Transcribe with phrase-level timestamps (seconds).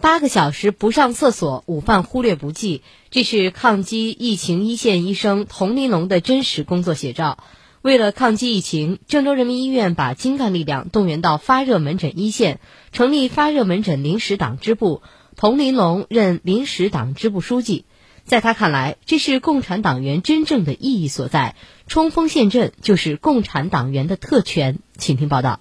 [0.00, 7.38] 八个小时不上厕所，午饭忽略不计，这是抗击疫情一线医生童林龙的真实工作写照。
[7.82, 12.60] 为了抗击疫情，郑州人民医院把精干力量动员到发热门诊一线，
[12.92, 15.02] 成立发热门诊临时党支部，
[15.36, 17.84] 童林龙任临时党支部书记。
[18.24, 21.56] 在他看来，这是共产党员真正的意义所在。
[21.88, 24.78] 冲锋陷阵就是共产党员的特权。
[24.96, 25.58] 请听报道。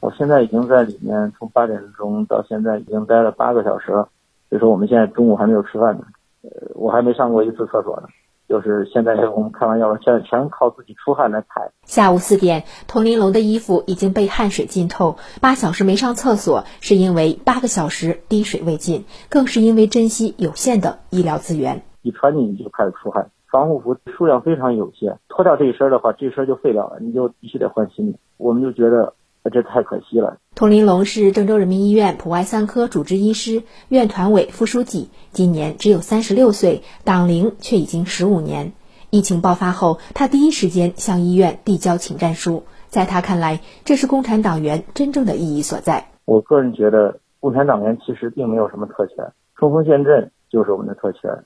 [0.00, 4.08] 我现在已经在里面，从八点钟到现在已经待了八个小时了。
[4.48, 6.04] 所以说，我们现在中午还没有吃饭呢。
[6.42, 8.08] 呃，我还没上过一次厕所呢。
[8.48, 11.70] 就是现在我们开完药了，现在全靠自己出汗来排。
[11.84, 15.18] 下午四点，童林龙的衣服已经被汗水浸透。
[15.40, 21.82] 八小时没上厕所，是因为八个小时滴水未进，更是因为珍惜有限的医疗资源。
[22.02, 28.18] 一穿进去就开始出汗，防护服数量非常有限，脱掉这一身的话，这一身就废掉了，你就必须得换新的。
[28.38, 29.12] 我们就觉得。
[29.48, 30.38] 这太可惜了。
[30.54, 38.72] 童林龙是郑州人民医院普外三科主治医师、院团委副书记，今年只有三十六岁，党龄却已经十五年。
[39.08, 42.64] 疫情爆发后，他第一时间向医院递交请战书。
[42.88, 46.08] 在他看来，这是共产党员真正的意义所在。
[46.24, 51.44] 我个人觉得，共产党员其实并没有什么特权，冲锋陷阵就是我们的特权，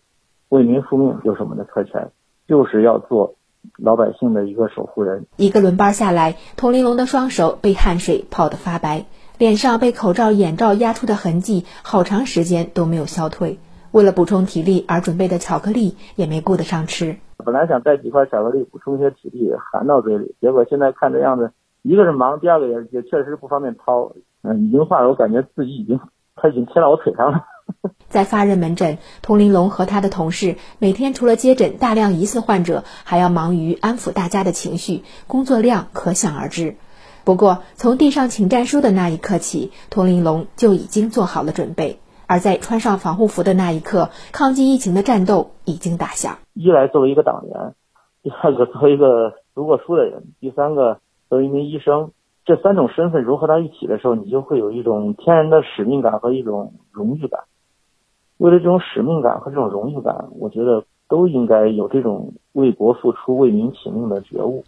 [0.49, 2.11] 为民复命就是我们的特权，
[2.49, 3.37] 就是要做。
[3.79, 5.27] 老百姓的一个守护人。
[5.37, 9.07] 一个轮班下来，童玲珑的双手被汗水泡得发白，
[9.39, 13.59] 脸上被口罩、眼罩压出的痕迹，好长时间都没有消退。
[13.93, 17.17] 为了补充体力而准备的巧克力也没顾得上吃。
[17.45, 24.13] 本来想带几块巧克力补充一些体力，含到嘴里，结果现在看这样子，一个是忙，第二个也也确实不方便掏。
[24.43, 25.99] 嗯，已经化了，我感觉自己已经，
[26.37, 27.45] 他已经贴到我腿上了。
[28.15, 36.77] 在发热门诊，童林龙和他的同事每天除了接诊大量疑似患者，还要忙于安抚大家的情绪，工作量可想而知。
[37.25, 41.99] 不过，从递上请战书的那一刻起，童林龙就已经做好了准备。
[42.29, 46.39] 而在穿上防护服的那一刻，抗击疫情的战斗已经打响。
[46.53, 47.75] 一来作为一个党员，
[48.23, 52.13] 第二个作为一个读过书的人，第三个作为一名医生，
[52.45, 57.41] 这三种身份融合到一起的时候，你就会有一种天然的使命感和一种荣誉感。
[58.45, 64.63] 为了这种使命感和这种荣誉感，我觉得都应该有这种为国付出、为民请命的觉悟。